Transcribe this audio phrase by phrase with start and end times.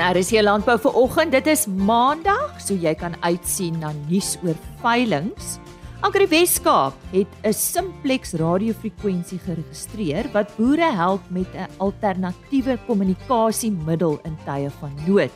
[0.00, 1.34] in RC Landbou vir oggend.
[1.34, 5.58] Dit is Maandag, so jy kan uitsien na nuus oor veilinge.
[6.00, 14.38] Agri Weskaap het 'n simplex radiofrekwensie geregistreer wat boere help met 'n alternatiewe kommunikasiemiddel in
[14.46, 15.30] tye van nood.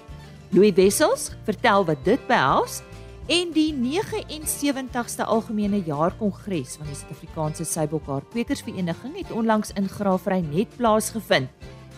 [0.50, 2.80] Louis Wessels vertel wat dit behels
[3.26, 10.76] en die 79ste algemene jaarkongres van die Suid-Afrikaanse Seibokhaar Kwekersvereniging het onlangs in Graafry net
[10.76, 11.48] plaasgevind.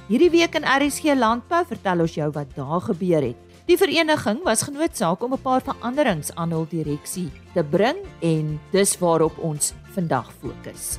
[0.07, 3.39] Hierdie week in RSG Landbou vertel ons jou wat daar gebeur het.
[3.67, 8.99] Die vereniging was genoodsaak om 'n paar veranderings aan hul direksie te bring en dis
[8.99, 10.99] waarop ons vandag fokus.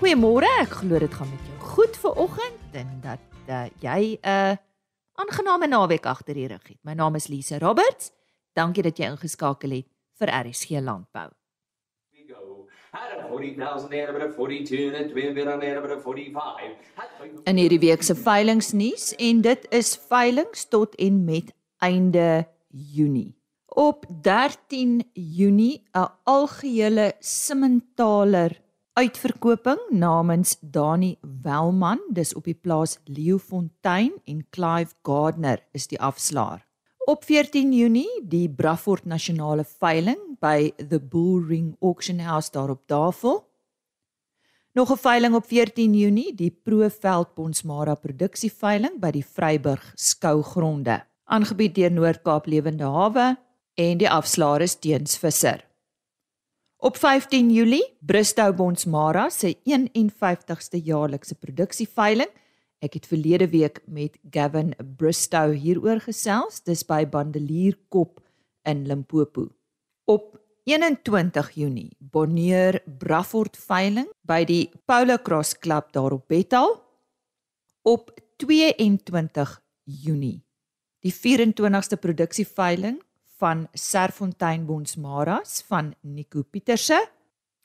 [0.00, 4.28] Goeiemôre, ek glo dit gaan met jou goed vir oggend en dat uh, jy 'n
[4.28, 4.56] uh,
[5.12, 6.78] aangename naweek agter die rug het.
[6.82, 8.12] My naam is Lise Roberts.
[8.54, 9.86] Dankie dat jy ingeskakel het
[10.18, 11.28] vir RSG Landbou.
[17.44, 23.34] In hierdie week se veilingnuus en dit is veilings tot en met einde Junie.
[23.66, 28.60] Op 13 Junie 'n algehele Simmentaler
[28.92, 36.65] uitverkoping namens Dani Welman, dis op die plaas Leeufontein en Clive Gardner is die afslaer.
[37.06, 42.80] Op 14 Junie die Bravfort Nasionale Veiling by the Bull Ring Auction House daar op
[42.86, 43.46] Tafel.
[44.72, 51.04] Nog 'n veiling op 14 Junie, die Proveld Bonsmara Produksie Veiling by die Vryburg Skougronde,
[51.24, 53.36] aangebied deur Noord-Kaap Lewende Hawe
[53.74, 55.64] en die afslaer is Teens Visser.
[56.76, 62.30] Op 15 Julie, Bristow Bonsmara se 51ste jaarlikse produksieveiling
[62.86, 68.20] Ek het verlede week met Gavin Bristow hieroor gesels, dis by Bandelierkop
[68.68, 69.48] in Limpopo.
[70.06, 70.36] Op
[70.70, 76.76] 21 Junie, Bonnier Bravfort veiling by die Polo Cross Club daar op Bethal.
[77.82, 79.56] Op 22
[80.04, 80.38] Junie,
[81.02, 83.00] die 24ste produksieveiling
[83.40, 87.02] van Serfontein Bonsmaras van Nico Pieterse.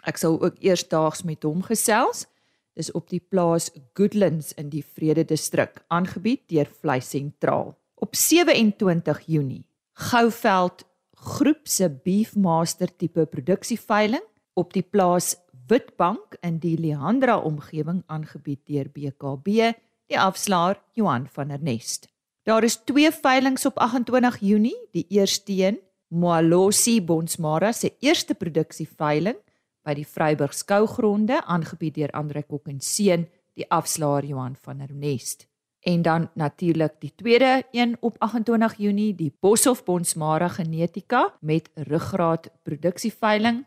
[0.02, 2.26] Ek sal ook eersdaags met hom gesels
[2.74, 7.76] is op die plaas Goodlands in die Vrede distrik aangebied deur Vleis Sentraal.
[7.96, 10.86] Op 27 Junie, Gouveld
[11.22, 14.24] groep se Beefmaster tipe produksieveiling
[14.54, 15.36] op die plaas
[15.68, 19.72] Witbank in die Leandra omgewing aangebied deur BKB,
[20.12, 22.10] die afslaer Johan van der Nest.
[22.44, 25.80] Daar is twee veilinge op 28 Junie, die eerste een
[26.12, 29.38] Moalosi Bonsmara se eerste produksieveiling
[29.84, 33.28] by die Vryburg skougronde aangebied deur Andre Kok en seun
[33.58, 35.48] die afslaer Johan van der Nest.
[35.82, 42.50] En dan natuurlik die tweede een op 28 Junie die Boshoff Bonsmara Genetika met ruggraat
[42.64, 43.66] produksieveiling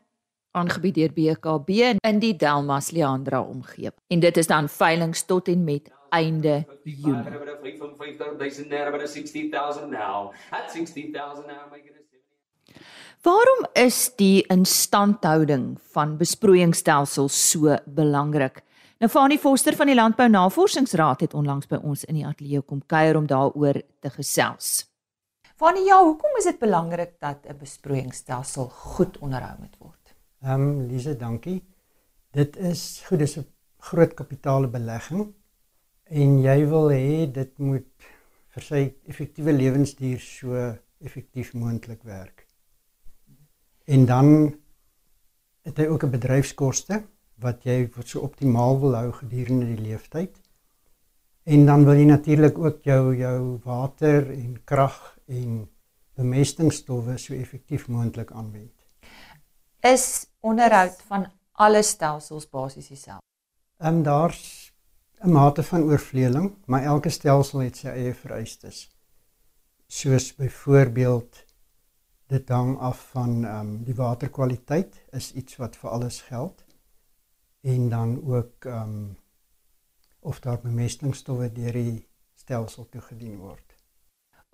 [0.51, 3.99] aangebied deur BKB in die Delmas Leandra omgewing.
[4.07, 7.23] En dit is dan veilings tot en met einde Junie.
[13.25, 18.59] Waarom is die instandhouding van besproeiingsstelsels so belangrik?
[19.01, 22.83] Nou Fanie Foster van die Landbou Navorsingsraad het onlangs by ons in die ateljee kom
[22.85, 24.75] kuier om daaroor te gesels.
[25.57, 30.15] Fanie, ja, hoekom is dit belangrik dat 'n besproeiingsstelsel goed onderhou moet word?
[30.43, 31.65] Ehm um, Lise, dankie.
[32.31, 33.47] Dit is goed, dis 'n
[33.79, 35.33] groot kapitaalbelegging
[36.05, 37.89] en jy wil hê dit moet
[38.49, 42.44] vir sy effektiewe lewensduur so effektief moontlik werk.
[43.85, 44.55] En dan
[45.63, 47.03] het hy ook 'n bedryfskoste
[47.41, 50.41] wat jy so optimaal wil hou gedurende die leeftyd.
[51.45, 55.69] En dan wil jy natuurlik ook jou jou water en krag en
[56.15, 58.73] bemestingsstowwe so effektief moontlik aanwend.
[59.81, 63.27] Is onderhoud van alle stelsels basies dieselfde?
[63.79, 64.73] Ehm daar's
[65.25, 68.91] 'n mate van oorvleeling, maar elke stelsel het sy eie vereistes.
[69.87, 71.45] Soos byvoorbeeld
[72.35, 76.65] dit hang af van ehm um, die waterkwaliteit is iets wat vir alles geld
[77.75, 79.17] en dan ook ehm um,
[80.25, 83.75] of daar bemestingsstowwe deur die stelsel toegedien word.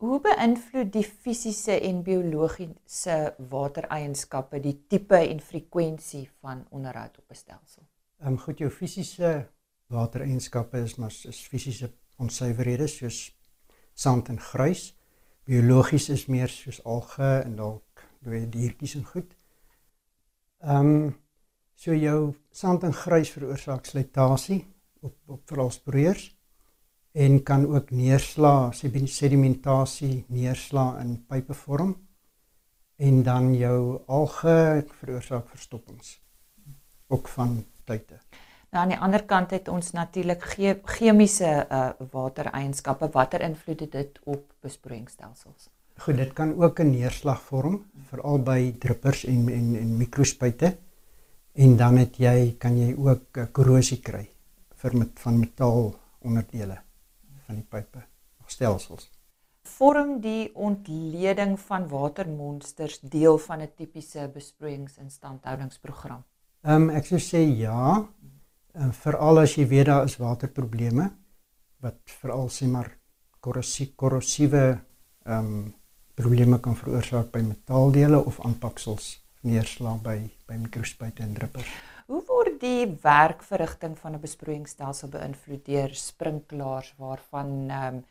[0.02, 7.34] Hoe beïnvloed die fisiese en biologiese watereienskappe die tipe en frekwensie van onderhoud op 'n
[7.44, 7.82] stelsel?
[8.18, 9.48] Ehm um, goed jou fisiese
[9.86, 13.38] watereienskappe is maar is fisiese onsuiverhede soos
[13.94, 14.99] sand en gruis
[15.50, 19.32] biologies is meer soos alge en dalk dooie diertjies en goed.
[20.62, 21.10] Ehm um,
[21.80, 24.60] so jou sand en grys veroorsaak slytasie
[25.00, 26.26] op op veralsbreërs
[27.12, 31.94] en kan ook neerslaa, sedimentasie neerslaa in pype vorm
[32.96, 36.20] en dan jou alge veroorsaak verstoppings
[37.08, 38.20] ook van tuite.
[38.70, 43.08] Nou aan die ander kant het ons natuurlik ge chemiese uh, watereienskappe.
[43.10, 45.70] Watter invloed het dit op besproeiingsstelsels?
[46.00, 50.76] Goed, dit kan ook 'n neerslag vorm, veral by druppers en en en mikrospuite.
[51.52, 54.30] En dan het jy kan jy ook uh, korrosie kry
[54.76, 56.78] vir met van metaal onderdele
[57.46, 58.06] van die pype
[58.40, 59.10] of stelsels.
[59.66, 66.24] Vorm die ontleding van watermonsters deel van 'n tipiese besproeiingsinstandhoudingsprogram?
[66.62, 68.06] Ehm um, ek sou sê ja.
[68.72, 71.10] En veral as jy weet daar is waterprobleme
[71.80, 72.90] wat veral sê maar
[73.40, 74.64] korrosie korrosiewe
[75.26, 75.74] ehm um,
[76.20, 80.18] probleme kan veroorsaak by metaaldele of aanpaksels neerslag by
[80.48, 81.70] by mikrospuite en druppers.
[82.10, 88.04] Hoe word die werkverrigting van 'n besproeiingsstelsel beïnvloed deur sprinklaars waarvan ehm um,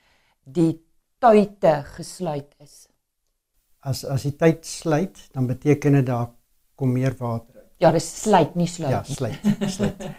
[0.44, 0.82] die
[1.20, 2.88] tuite gesluit is?
[3.80, 6.30] As as die tyd sluit, dan beteken dit daar
[6.76, 7.64] kom meer water.
[7.78, 9.04] Ja, dis sluit, nie sluit ja.
[9.08, 9.40] Ja, sluit,
[9.78, 10.10] sluit.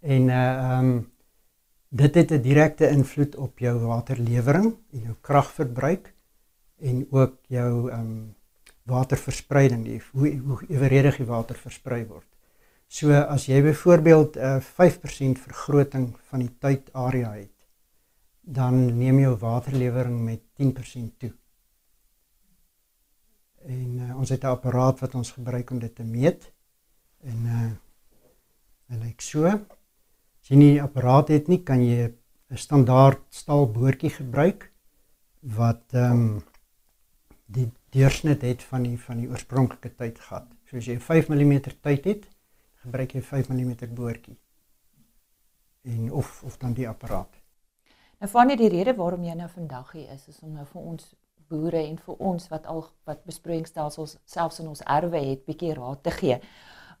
[0.00, 1.12] En uh um,
[1.88, 6.14] dit het 'n direkte invloed op jou waterlewering en jou kragverbruik
[6.78, 8.34] en ook jou um,
[8.82, 12.26] waterverspreiding, die hoe hoe eweredig die water versprei word.
[12.86, 17.54] So as jy byvoorbeeld 'n uh, 5% vergroting van die tydarea het,
[18.40, 21.32] dan neem jou waterlewering met 10% toe.
[23.66, 26.52] En uh, ons het 'n apparaat wat ons gebruik om dit te meet.
[27.22, 27.70] En uh
[28.88, 29.66] en ek so
[30.46, 34.70] as jy nie 'n apparaat het nie, kan jy 'n standaard staal boortjie gebruik
[35.42, 36.42] wat ehm um,
[37.46, 40.46] die deursnit het van die van die oorspronklike tydgat.
[40.70, 42.28] So as jy 5 mm tyd het,
[42.74, 44.36] gebruik jy 5 mm boortjie.
[45.82, 47.42] En of of dan die apparaat.
[48.18, 51.14] Nou van die rede waarom jy nou vandag hier is, is om nou vir ons
[51.48, 56.02] boere en vir ons wat al wat besproeiingsstelsels selfs in ons erwe het, bietjie raad
[56.02, 56.40] te gee.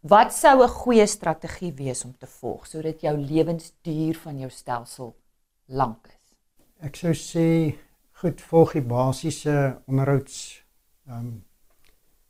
[0.06, 5.16] Wat sou 'n goeie strategie wees om te volg sodat jou lewensduur van jou stelsel
[5.66, 6.36] lank is?
[6.80, 7.74] Ek sou sê
[8.20, 10.62] goed volg die basiese onderhouds
[11.08, 11.44] ehm um,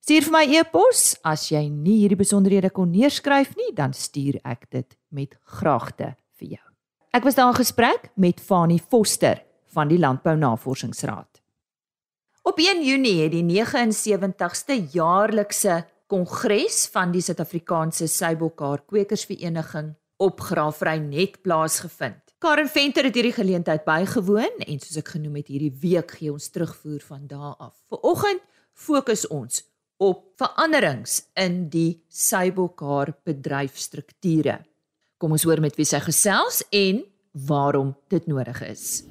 [0.04, 4.66] Stuur vir my e-pos as jy nie hierdie besonderhede kon neerskryf nie, dan stuur ek
[4.74, 6.66] dit met graagte vir jou.
[7.14, 9.40] Ek was daar in gesprek met Fanie Foster
[9.72, 11.40] van die Landbou Navorsingsraad.
[12.44, 15.78] Op 1 Junie het die 79ste jaarlikse
[16.12, 22.34] kongres van die Suid-Afrikaanse Seibokhaar Kwekersvereniging op Graafry net plaasgevind.
[22.44, 26.50] Karen Venter het hierdie geleentheid bygewoon en soos ek genoem het hierdie week gee ons
[26.52, 27.72] terugvoer van daar af.
[27.88, 28.44] Viroggend
[28.76, 29.64] fokus ons
[29.96, 34.60] op veranderings in die Seibokhaar bedryfstrukture.
[35.16, 37.06] Kom ons hoor met wie sy gesels en
[37.48, 39.06] waarom dit nodig is.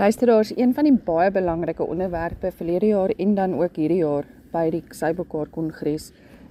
[0.00, 4.62] Luisteraars, een van die baie belangrike onderwerpe verlede jaar en dan ook hierdie jaar by
[4.72, 6.06] die Seibokhaar Kongres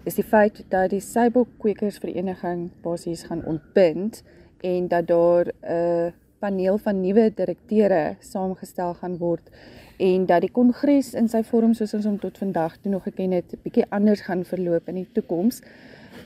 [0.05, 4.21] is die feit dat die Seibok Kwekersvereniging basies gaan ontbind
[4.61, 9.49] en dat daar 'n paneel van nuwe direkteure saamgestel gaan word
[9.97, 13.31] en dat die kongres in sy vorm soos ons hom tot vandag toe nog geken
[13.31, 15.61] het, bietjie anders gaan verloop in die toekoms.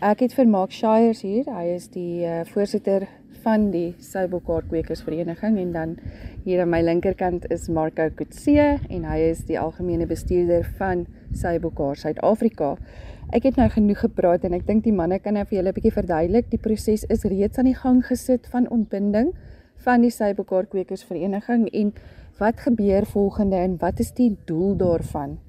[0.02, 1.46] Ek het vir Mark Shires hier.
[1.48, 3.08] Hy is die uh, voorsitter
[3.44, 5.96] van die Seibokhaar Kwekersvereniging en dan
[6.46, 12.00] hier aan my linkerkant is Marco Kutse en hy is die algemene bestuurder van Seibokhaar
[12.00, 12.76] Suid-Afrika.
[13.36, 15.78] Ek het nou genoeg gepraat en ek dink die manne kan nou vir julle 'n
[15.80, 16.50] bietjie verduidelik.
[16.52, 19.34] Die proses is reeds aan die gang gesit van ontbinding
[19.84, 21.94] van die Seibokhaar Kwekersvereniging en
[22.40, 25.40] wat gebeur volgende en wat is die doel daarvan?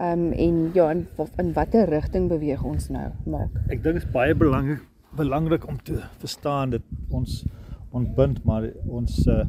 [0.00, 1.06] Ehm um, en ja, in,
[1.38, 3.50] in watter rigting beweeg ons nou maak?
[3.68, 7.44] Ek dink dit is baie belangrik belangrik om te verstaan dat ons
[7.94, 9.44] ontbind maar ons uh,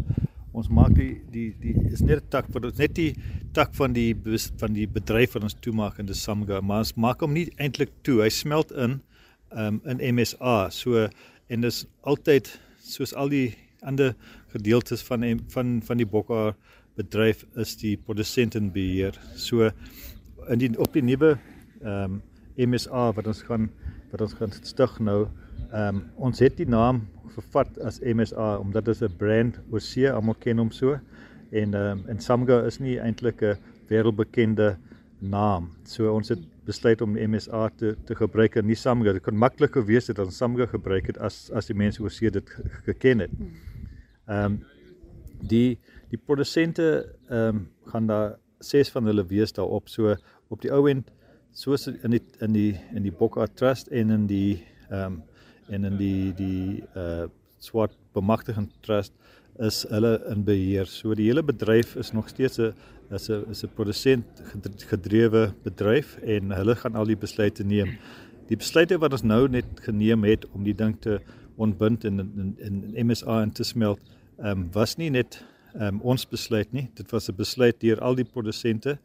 [0.56, 3.16] ons maak die die die is net 'n tak vir ons net die
[3.54, 4.14] tak van die
[4.62, 7.92] van die bedryf wat ons toemaak in die Samga maar ons maak hom nie eintlik
[8.04, 9.02] toe hy smelt in
[9.52, 10.70] um, in MSA.
[10.72, 11.08] So
[11.48, 12.50] en dis altyd
[12.84, 13.56] soos al die
[13.86, 14.16] ander
[14.54, 16.56] gedeeltes van van van die bokkar
[16.96, 19.18] bedryf is die produsentenbeheer.
[19.36, 19.72] So
[20.50, 21.36] in die op die nuwe
[21.82, 22.22] ehm um,
[22.56, 23.70] MSA wat ons gaan
[24.12, 25.26] wat ons gaan stig nou.
[25.72, 30.36] Ehm um, ons het die naam vervat as MSA omdat dit 'n brand oorsee almal
[30.40, 31.00] ken hom so
[31.52, 33.58] en ehm um, en Samga is nie eintlik 'n
[33.90, 34.78] wêreldbekende
[35.20, 35.70] naam.
[35.84, 39.14] So ons het besluit om MSA te te gebruik en nie Samga.
[39.14, 42.50] Dit kon makliker wees het as Samga gebruik het as as die mense oorsee dit
[42.86, 43.32] geken het.
[44.28, 44.64] Ehm um,
[45.42, 45.80] die
[46.10, 50.16] die produsente ehm um, gaan daar ses van hulle wees daarop so
[50.50, 51.12] op die ou end
[51.52, 55.24] soos in die in die in die Boka Trust en in die ehm um,
[55.70, 57.28] en in die die uh
[57.66, 59.14] swart bemagtiging trust
[59.64, 60.86] is hulle in beheer.
[60.86, 62.74] So die hele bedryf is nog steeds 'n
[63.12, 64.26] is 'n is 'n produsent
[64.92, 67.98] gedrewe bedryf en hulle gaan al die besluite neem.
[68.48, 71.20] Die besluite wat ons nou net geneem het om die ding te
[71.56, 74.00] ontbind in in in MSA en te smelt,
[74.38, 75.44] ehm um, was nie net
[75.74, 76.90] ehm um, ons besluit nie.
[76.94, 78.98] Dit was 'n besluit deur al die produsente.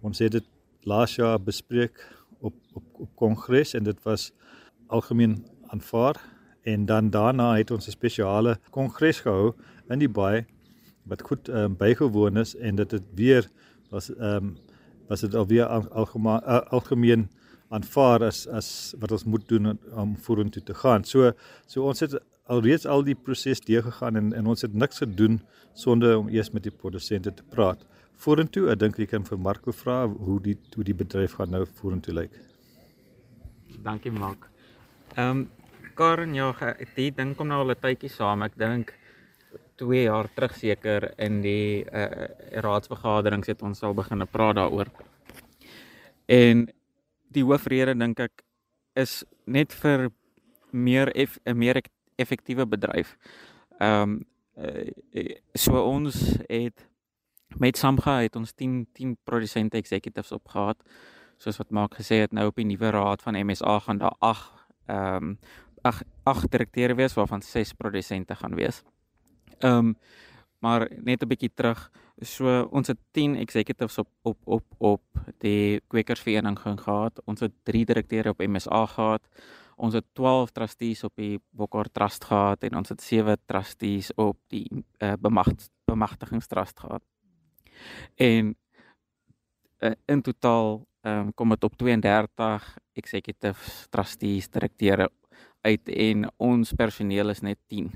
[0.00, 0.44] Ons het dit
[0.82, 4.32] laas jaar bespreek op op op kongres en dit was
[4.86, 5.44] algemeen
[5.74, 6.20] aanvaar
[6.62, 9.54] en dan daarna het ons 'n spesiale kongres gehou
[9.88, 10.46] in die baai
[11.08, 13.50] wat goed um, bygewoon is en dit het weer
[13.90, 14.56] was ehm um,
[15.08, 17.28] was dit alweer algemeen algemeen
[17.68, 21.04] aanvaar as as wat ons moet doen om vorentoe te gaan.
[21.04, 21.32] So
[21.66, 25.40] so ons het alreeds al die proses deur gegaan en en ons het niks gedoen
[25.72, 27.84] sonder om eers met die produsente te praat.
[28.18, 31.64] Vorentoe, ek dink ek kan vir Marco vra hoe die hoe die bedryf gaan nou
[31.80, 32.40] vorentoe lyk.
[33.84, 34.48] Dankie Mark.
[35.14, 35.48] Ehm um,
[35.98, 36.52] Karen ja,
[36.94, 38.42] die ding kom nou al 'n tydjie saam.
[38.42, 38.94] Ek dink
[39.76, 42.28] 2 jaar terug seker in die uh,
[42.62, 44.86] raadsvergaderings het ons al begin praat daaroor.
[46.26, 46.68] En
[47.34, 48.44] die hoofrede dink ek
[48.94, 50.10] is net vir
[50.70, 51.82] meer 'n meer
[52.16, 53.16] effektiewe bedryf.
[53.80, 54.24] Ehm um,
[55.54, 56.86] so ons het
[57.58, 60.76] met Samga het ons 10 10 produsente executives opgehad.
[61.38, 64.52] Soos wat Mark gesê het nou op die nuwe raad van MSA gaan daar 8
[64.86, 65.38] ehm um,
[65.88, 68.82] ag ag direkteure wees waarvan 6 produsente gaan wees.
[69.58, 69.96] Ehm um,
[70.58, 71.90] maar net 'n bietjie terug,
[72.20, 75.02] so ons het 10 executives op op op op
[75.38, 77.20] die kwekersvereniging gehad.
[77.24, 79.22] Ons het 3 direkteure op MSA gehad.
[79.76, 84.36] Ons het 12 trustees op die Bokkar Trust gehad en ons het 7 trustees op
[84.48, 87.02] die uh, bemagt, bemagtigingstrust gehad.
[88.14, 88.56] En
[89.78, 95.10] uh, in totaal um, kom dit op 32 executives, trustees, direkteure
[95.68, 97.92] uit en ons personeel is net 10.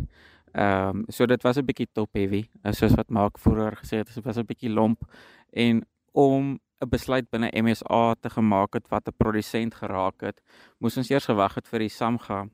[0.52, 3.96] Ehm um, so dit was 'n bietjie top heavy, uh, soos wat Mark vroeër gesê
[4.02, 5.00] het, dit was 'n bietjie lomp
[5.52, 10.42] en om 'n besluit binne MSA te gemaak het wat 'n produsent geraak het,
[10.78, 12.48] moes ons eers gewag het vir die SAMGA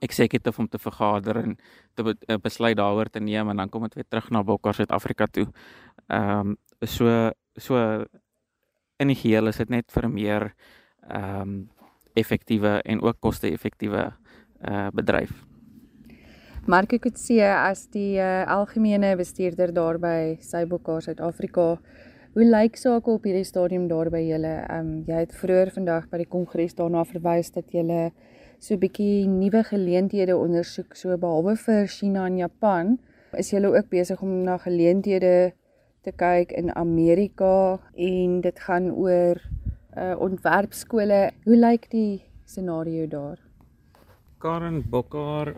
[0.00, 1.56] executive om te vergader en
[1.94, 5.26] te be besluit daaroor te neem en dan kom dit weer terug na Bokkar Suid-Afrika
[5.26, 5.46] toe.
[6.08, 8.04] Ehm um, so so
[8.96, 10.54] in die geheel is dit net vir meer
[11.08, 11.70] ehm um,
[12.14, 14.12] effektiewe en ook koste-effektiewe
[14.68, 15.32] uh bedryf.
[16.70, 21.78] Het sê as die uh, algemene bestuurder daar by Sybokar Suid-Afrika
[22.30, 24.52] Hoe lyk sake op hierdie stadium daar by julle?
[24.70, 28.12] Ehm um, jy het vroeër vandag by die kongres daarna verwys dat julle
[28.62, 32.98] so 'n bietjie nuwe geleenthede ondersoek so behalwe vir China en Japan.
[33.34, 35.52] Is julle ook besig om na geleenthede
[36.02, 39.36] te kyk in Amerika en dit gaan oor
[39.96, 41.30] uh ontwerpskole.
[41.44, 43.49] Hoe lyk die scenario daar?
[44.40, 45.52] Karen Bokkar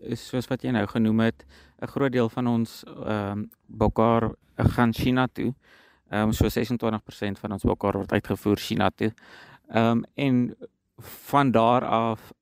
[0.00, 1.44] is soos wat jy nou genoem het,
[1.82, 5.54] 'n groot deel van ons ehm um, Bokkar gaan China toe.
[6.10, 9.12] Ehm um, so 26% van ons bokkar word uitgevoer China toe.
[9.68, 10.56] Ehm um, en
[10.98, 12.32] van daar af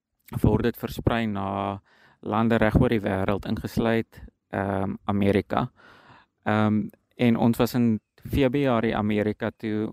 [0.41, 1.81] word dit versprei na
[2.21, 5.71] lande reg oor die wêreld ingesluit ehm um, Amerika.
[6.45, 9.93] Ehm um, en ons was in Februarie Amerika toe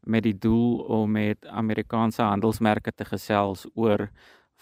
[0.00, 4.10] met die doel om met Amerikaanse handelsmerke te gesels oor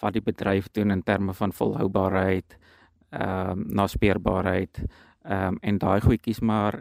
[0.01, 2.57] wat die bedryf doen in terme van volhoubaarheid,
[3.11, 4.83] ehm um, naspeurbaarheid
[5.23, 6.81] ehm um, en daai goedjies maar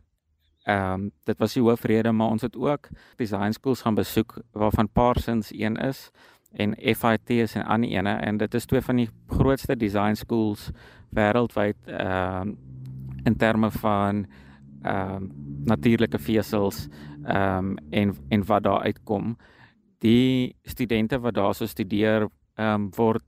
[0.63, 4.89] ehm um, dit was die hoofrede maar ons het ook design schools gaan besoek waarvan
[4.89, 6.11] Parsons een is
[6.51, 10.71] en FIT is 'n ander ene en dit is twee van die grootste design schools
[11.09, 12.57] wêreldwyd ehm um,
[13.23, 14.25] in terme van
[14.81, 15.31] ehm um,
[15.63, 16.87] natuurlike vesels
[17.23, 19.37] ehm um, en en wat daar uitkom.
[19.97, 23.23] Die studente wat daar so studeer ehm um, word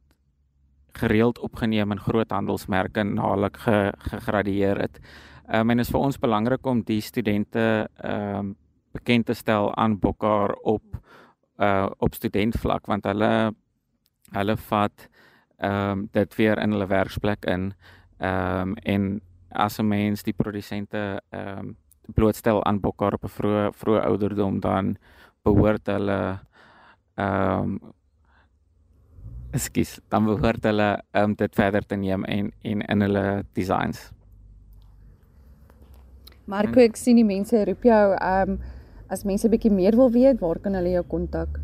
[0.96, 5.00] gereeld opgeneem in groothandelsmerke na hulle ge, gegradueer het.
[5.48, 8.56] Ehm um, en is vir ons belangrik om die studente ehm um,
[8.96, 10.84] bekend te stel aan Bokkar op
[11.58, 13.54] uh op studentvlak want hulle
[14.36, 15.08] hulle vat
[15.58, 17.74] ehm um, dit weer in hulle werksplek in
[18.18, 21.78] ehm um, en as 'n mens die produsente ehm um,
[22.14, 24.98] blootstel aan bokkar op 'n vroeë vroeë ouderdom dan
[25.44, 26.40] behoort hulle
[27.16, 27.80] ehm um,
[29.56, 34.10] Ekskuus, dan behoort hulle um, dit verder te neem en en in hulle designs.
[36.46, 38.60] Marco, ek sien die mense roep jou um
[39.10, 41.60] as mense bietjie meer wil weet, waar kan hulle jou kontak?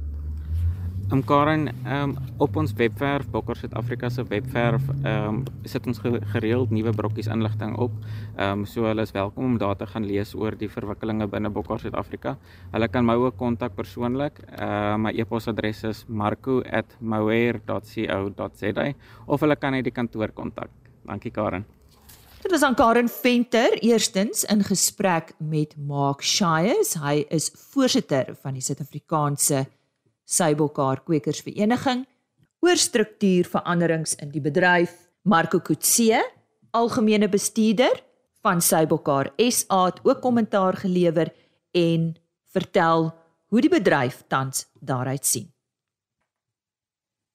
[1.12, 5.88] Ehm um, Karen, ehm um, op ons webwerf Bokker Suid-Afrika se webwerf ehm um, sit
[5.88, 6.00] ons
[6.32, 7.92] gereeld nuwe brokkies inligting op.
[8.38, 11.50] Ehm um, so hulle is welkom om daar te gaan lees oor die verwikkelinge binne
[11.50, 12.38] Bokker Suid-Afrika.
[12.72, 14.40] Hulle kan my ook kontak persoonlik.
[14.40, 18.94] Ehm uh, my e-posadres is marco@mower.co.za
[19.26, 20.70] of hulle kan net die kantoor kontak.
[21.06, 21.66] Dankie Karen.
[22.42, 26.94] Dit was aan Karen Venter eerstens in gesprek met Mark Shiers.
[26.94, 29.66] Hy is voorsitter van die Suid-Afrikaanse
[30.32, 32.06] Sybelkaar Kwekersvereniging
[32.62, 34.94] oor struktuurveranderings in die bedryf.
[35.22, 36.24] Marco Kutse,
[36.74, 38.00] algemene bestuurder
[38.42, 41.30] van Sybelkaar SA het ook kommentaar gelewer
[41.78, 42.16] en
[42.54, 43.12] vertel
[43.52, 45.52] hoe die bedryf tans daaruit sien.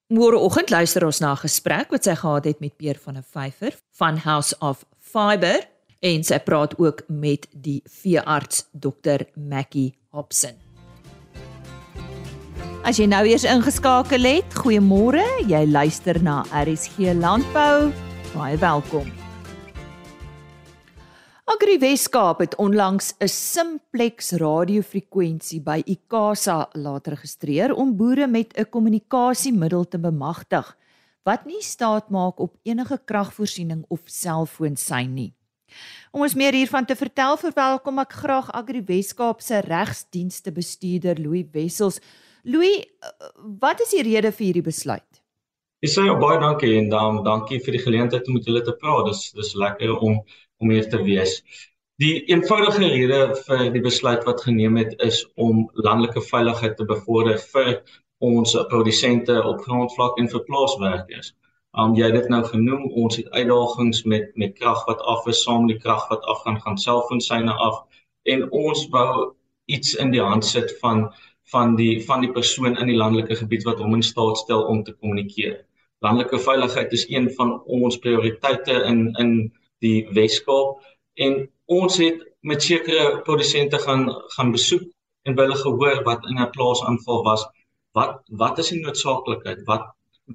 [0.06, 3.74] Môreoggend luister ons na 'n gesprek wat sy gehad het met Peer van der Vyver
[3.90, 5.66] van House of Fiber
[6.00, 10.65] en sy praat ook met die veearts Dr Mackie Hobson.
[12.86, 15.24] As jy nou eers ingeskakel het, goeiemôre.
[15.50, 17.88] Jy luister na RSG Landbou.
[18.30, 19.08] Baie welkom.
[21.50, 28.70] Agri Weskaap het onlangs 'n simplex radiofrekwensie by ICASA laat registreer om boere met 'n
[28.70, 30.76] kommunikasiemiddel te bemagtig
[31.24, 35.34] wat nie staat maak op enige kragvoorsiening of selfoonsein nie.
[36.12, 41.46] Om ons meer hiervan te vertel, verwelkom ek graag Agri Weskaap se regsdienste bestuurder Louis
[41.52, 42.00] Wessels.
[42.46, 42.84] Louis,
[43.60, 45.22] wat is die rede vir hierdie besluit?
[45.82, 49.08] Ek sê baie dankie en dan dankie vir die geleentheid om met julle te praat.
[49.10, 50.20] Dis dis lekker om
[50.62, 51.40] om hier te wees.
[52.00, 53.18] Die eenvoudige rede
[53.48, 57.72] vir die besluit wat geneem het is om landelike veiligheid te bevorder vir
[58.30, 61.34] ons produsente op grondvlak en vir plaaswerkers.
[61.74, 65.42] Um jy het dit nou genoem, ons het uitdagings met met krag wat af is,
[65.42, 67.82] saam die krag wat afgaan gaan selfoonsyne af
[68.36, 69.32] en ons wou
[69.66, 71.08] iets in die hand sit van
[71.52, 74.82] van die van die persoon in die landelike gebied wat hom in staat stel om
[74.84, 75.60] te kommunikeer.
[76.04, 79.32] Landelike veiligheid is een van ons prioriteite in in
[79.84, 80.80] die Weskaap
[81.26, 84.88] en ons het met sekere produsente gaan gaan besoek
[85.26, 87.46] en hulle gehoor wat in 'n plaasaanval was.
[87.92, 89.62] Wat wat is die noodsaaklikheid?
[89.70, 89.84] Wat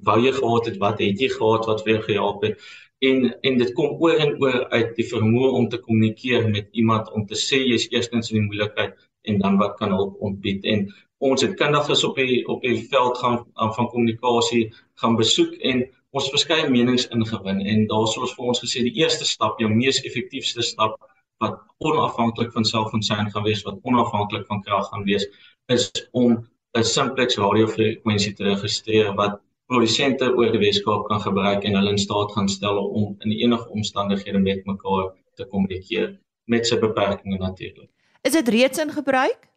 [0.08, 0.76] wou jy gehad het?
[0.78, 2.56] Wat het jy gehad wat vir jou gehelp het?
[2.98, 7.12] En en dit kom oor en oor uit die vermoë om te kommunikeer met iemand
[7.12, 8.96] om te sê jy's eerstens in die moeilikheid
[9.28, 10.86] en dan wat kan hulp ontbied en
[11.22, 13.38] ons het kundiges op die op die veld gaan
[13.76, 14.62] van kommunikasie
[15.02, 19.60] gaan besoek en ons verskeie menings ingewin en daarsoos vir ons gesê die eerste stap
[19.62, 20.98] jou mees effektiewste stap
[21.44, 25.28] wat onafhanklik van selfonsein gaan wees wat onafhanklik van krag gaan wees
[25.76, 25.88] is
[26.24, 26.42] om
[26.78, 29.40] 'n simplex radiofrekwensie te registreer wat
[29.72, 33.68] produsente oor die Weskaap kan gebruik en hulle in staat gaan stel om in enige
[33.78, 36.08] omstandighede met mekaar te kommunikeer
[36.52, 37.90] met sy beperkings natuurlik.
[38.22, 39.48] Is dit reeds in gebruik?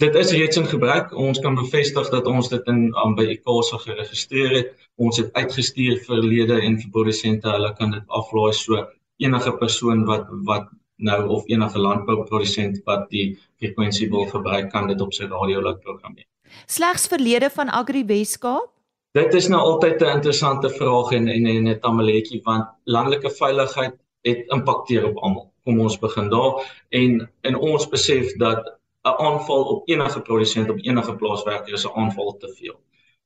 [0.00, 1.12] Dit is reeds in gebruik.
[1.12, 4.70] Ons kan bevestig dat ons dit in um, by ICASA geregistreer het.
[4.96, 7.50] Ons het uitgestuur vir lede en vir produsente.
[7.52, 8.80] Hulle kan dit aflaai so
[9.20, 13.26] enige persoon wat wat nou of enige landbouprodusent wat die
[13.60, 16.24] frekwensie wil gebruik kan dit op sy radio laat programmeer.
[16.64, 18.72] Slegs verlede van Agri Weskaap?
[19.12, 24.48] Dit is nou altyd 'n interessante vraag en en 'n tamaletjie want landelike veiligheid het
[24.48, 26.62] impakteer op almal kom ons begin daar
[27.02, 28.62] en en ons besef dat
[29.06, 32.76] 'n aanval op enige produsent op enige plaaswerker is 'n aanval te veel.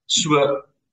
[0.06, 0.28] So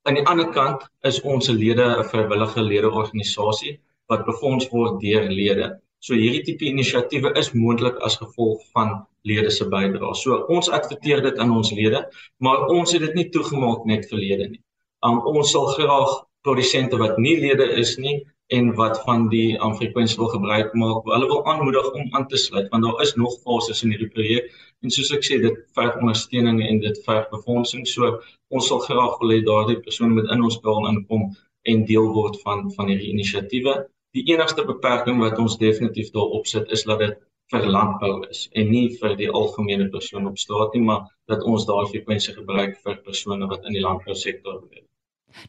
[0.06, 3.74] aan die ander kant is ons lede 'n vrywillige ledeorganisasie
[4.06, 5.66] wat befonds word deur lede.
[5.98, 10.14] So hierdie tipe inisiatiewe is moontlik as gevolg van lede se bydrae.
[10.14, 12.04] So ons adverteer dit aan ons lede,
[12.38, 14.62] maar ons het dit nie toegemaak net vir lede nie.
[15.04, 16.14] Um, ons sal graag
[16.46, 21.04] produsente wat nie lede is nie en wat van die aanfrekwensie wil gebruik maak.
[21.04, 24.48] Hulle wil aanmoedig om aan te sluit want daar is nog fases in hierdie projek
[24.82, 27.84] en soos ek sê dit verg ondersteuning en dit verg befondsing.
[27.86, 28.14] So
[28.48, 31.28] ons sal graag wil hê daardie persone moet in ons taal inkom
[31.68, 33.76] en deel word van van hierdie inisiatiewe.
[34.16, 37.20] Die enigste beperking wat ons definitief daarop sit is dat dit
[37.52, 41.68] vir landbou is en nie vir die algemene persoon op straat nie, maar dat ons
[41.68, 44.84] daardie frekwensie gebruik vir persone wat in die landbousektor werk.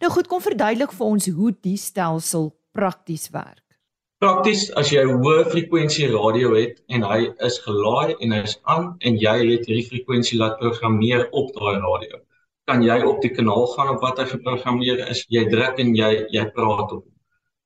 [0.04, 3.66] Nou goed, kom verduidelik vir ons hoe die stelsel prakties werk?
[4.24, 8.90] Prakties as jy hoë frekwensie radio het en hy is gelaai en hy is aan
[9.08, 12.20] en jy het hierdie frekwensie laat programmeer op daai radio,
[12.68, 15.24] kan jy op die kanaal gaan op wat hy geprogrammeer is.
[15.36, 17.06] Jy druk en jy jy praat op.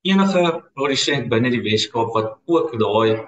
[0.06, 0.44] Enige
[0.76, 3.24] produsent binne die Weskaap wat ook daai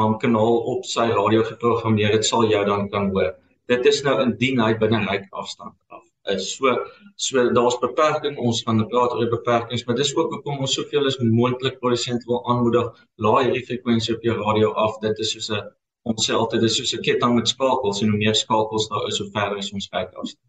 [0.00, 3.34] um kanaal op sy radio geprogrammeer het, sal jou dan kan hoor.
[3.70, 6.56] Dit is nou indien hy binne ryk afstand af is.
[6.56, 6.76] So
[7.16, 8.38] so daar's beperking.
[8.38, 12.26] Ons gaan praat oor die beperkings, maar dis ook hoekom ons soveel as moontlik produsente
[12.26, 14.98] wil aanmoedig, laai hierdie frekwensie op jou radio af.
[15.00, 15.62] Dit is soos 'n
[16.04, 19.18] ons sê altyd dis soos 'n ketting met skakels en hoe meer skakels daar is,
[19.18, 20.48] hoe verder is ons kyk afstand.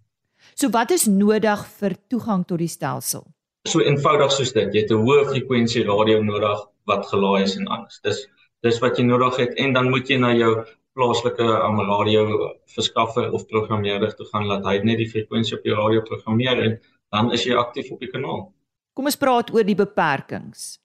[0.55, 3.25] So wat is nodig vir toegang tot die stelsel?
[3.67, 7.67] So eenvoudig soos dit, jy het 'n hoë frekwensie radio nodig wat gelaai is en
[7.67, 7.99] alles.
[8.03, 8.27] Dis
[8.63, 10.65] dis wat jy nodig het en dan moet jy na jou
[10.97, 15.77] plaaslike um, radio verskaffer of programmeerder toe gaan laat hy net die frekwensie op jou
[15.77, 16.77] radio programmeer en
[17.11, 18.49] dan is jy aktief op die kanaal.
[18.95, 20.81] Kom ons praat oor die beperkings.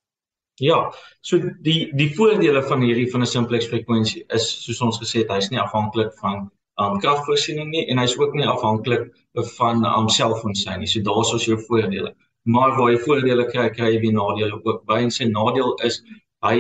[0.62, 0.78] Ja,
[1.20, 5.30] so die die voordele van hierdie van 'n simplex frekwensie is soos ons gesê het,
[5.30, 9.12] hy's nie afhanklik van um kragvoorsiening nie en hy's ook nie afhanklik
[9.58, 10.86] van um selfoon sy nie.
[10.86, 12.14] So daar's ons jou voordele.
[12.46, 14.86] Maar waar jy voordele kry, kry jy nadele ook.
[14.86, 16.02] By en sy nadeel is
[16.42, 16.56] hy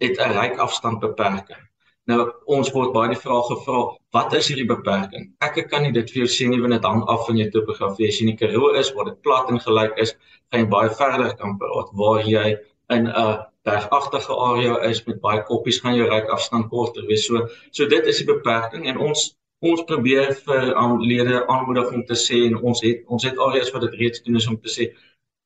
[0.00, 1.62] het 'n ryk afstand beperking.
[2.10, 2.18] Nou
[2.52, 3.78] ons word baie die vraag gevra,
[4.12, 5.30] wat is hierdie beperking?
[5.46, 8.10] Ek kan nie dit vir jou sê nie want dit hang af van jou topografie.
[8.10, 10.12] As jy in die Karoo is waar dit plat en gelyk is,
[10.52, 11.94] gaan jy baie verder kan praat.
[12.00, 12.58] Waar jy
[12.92, 17.24] in 'n bergagtige area is met baie koppies gaan jou ryk afstand korter wees.
[17.26, 19.32] So so dit is die beperking en ons
[19.64, 23.72] ons probeer vir aan lede aanmoedig om te sê en ons het ons het areas
[23.72, 24.90] wat dit reeds doen is om te sê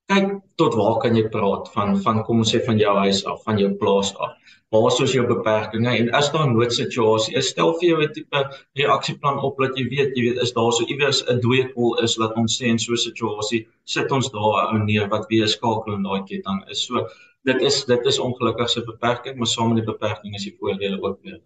[0.09, 1.69] kyk tot waar kan jy praat?
[1.75, 4.37] Van van kom ons sê van jou huis af van jou plaas af.
[4.73, 5.89] Waar is jou beperkings?
[5.89, 7.37] En as daar 'n noodsituasie?
[7.37, 8.41] Is stel vir jou 'n tipe
[8.77, 12.17] reaksieplan op dat jy weet jy weet is daar so iewers 'n dooie kol is
[12.19, 15.49] laat ons sê in so 'n situasie sit ons daar 'n ou neer wat weer
[15.49, 16.85] skakel in daai ketting is.
[16.87, 17.07] So
[17.45, 21.03] dit is dit is ongelukkig se beperking maar saam met die beperking is die voordele
[21.03, 21.41] ook weer.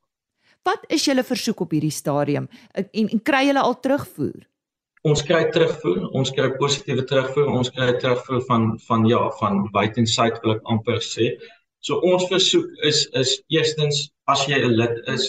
[0.62, 2.48] Wat is julle versoek op hierdie stadium?
[2.72, 4.51] En, en kry julle al terugvoer?
[5.10, 10.36] Ons kry terugvoer, ons kry positiewe terugvoer, ons kry terugvoer van van ja, van buitensyd
[10.44, 11.32] wil ek amper sê.
[11.82, 15.24] So ons versoek is is eerstens as jy 'n lid is,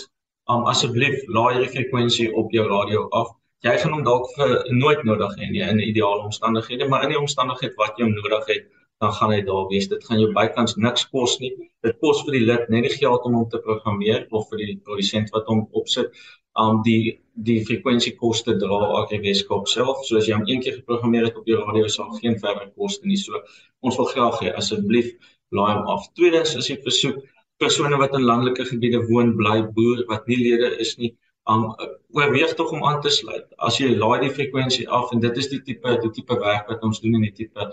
[0.49, 3.33] um, asseblief laai die frekwensie op jou radio af.
[3.65, 7.21] Jy gaan hom dalk vir nooit nodig hê nie in ideale omstandighede, maar in die
[7.23, 8.69] omstandigheid wat jy hom nodig het,
[9.01, 9.89] dan gaan hy daar wees.
[9.89, 11.53] Dit gaan jou bykans niks kos nie.
[11.81, 14.77] Dit kos vir die lid net die geld om hom te programmeer of vir die
[14.85, 16.13] produsent wat hom opsit
[16.59, 20.03] um, die die frekwensiekoste dra die Weskaap self.
[20.05, 23.07] So as jy hom een keer geprogrammeer het op jou radio sal geen verdere koste
[23.09, 23.17] nie.
[23.17, 23.41] So
[23.81, 25.09] ons wil graag hê asseblief
[25.49, 26.05] laai hom af.
[26.13, 27.23] Tweedens is die versoek
[27.61, 31.13] persone wat in landelike gebiede woon, bly, boer wat nie lede is nie,
[31.49, 31.73] um
[32.15, 33.45] oorweeg tog om aan te sluit.
[33.67, 36.85] As jy laai die frekwensie af en dit is die tipe die tipe werk wat
[36.87, 37.65] ons doen en die tipe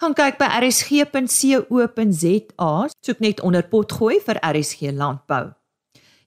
[0.00, 5.52] gaan kyk by rsg.co.za, soek net onder potgooi vir RSG landbou.